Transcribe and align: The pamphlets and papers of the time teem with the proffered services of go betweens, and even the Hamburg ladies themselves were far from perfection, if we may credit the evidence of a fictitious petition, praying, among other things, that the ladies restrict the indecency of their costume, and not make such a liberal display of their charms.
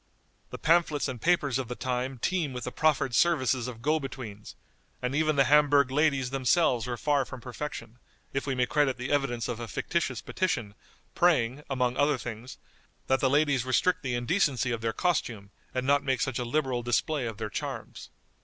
The 0.49 0.57
pamphlets 0.57 1.07
and 1.07 1.21
papers 1.21 1.59
of 1.59 1.67
the 1.67 1.75
time 1.75 2.17
teem 2.17 2.53
with 2.53 2.63
the 2.63 2.71
proffered 2.71 3.13
services 3.13 3.67
of 3.67 3.83
go 3.83 3.99
betweens, 3.99 4.55
and 4.99 5.13
even 5.13 5.35
the 5.35 5.43
Hamburg 5.43 5.91
ladies 5.91 6.31
themselves 6.31 6.87
were 6.87 6.97
far 6.97 7.23
from 7.23 7.39
perfection, 7.39 7.99
if 8.33 8.47
we 8.47 8.55
may 8.55 8.65
credit 8.65 8.97
the 8.97 9.11
evidence 9.11 9.47
of 9.47 9.59
a 9.59 9.67
fictitious 9.67 10.19
petition, 10.19 10.73
praying, 11.13 11.61
among 11.69 11.97
other 11.97 12.17
things, 12.17 12.57
that 13.05 13.19
the 13.19 13.29
ladies 13.29 13.63
restrict 13.63 14.01
the 14.01 14.15
indecency 14.15 14.71
of 14.71 14.81
their 14.81 14.91
costume, 14.91 15.51
and 15.71 15.85
not 15.85 16.03
make 16.03 16.21
such 16.21 16.39
a 16.39 16.45
liberal 16.45 16.81
display 16.81 17.27
of 17.27 17.37
their 17.37 17.51
charms. 17.51 18.09